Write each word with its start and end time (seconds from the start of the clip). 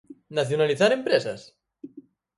¿Nacionalizar 0.37 0.91
empresas? 0.93 1.41